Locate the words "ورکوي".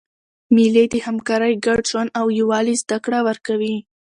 3.27-3.75